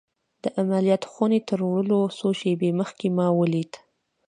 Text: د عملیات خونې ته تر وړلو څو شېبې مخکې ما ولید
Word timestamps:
د 0.43 0.45
عملیات 0.59 1.03
خونې 1.11 1.39
ته 1.41 1.45
تر 1.49 1.59
وړلو 1.67 2.01
څو 2.17 2.27
شېبې 2.39 2.69
مخکې 2.79 3.07
ما 3.17 3.27
ولید 3.39 3.71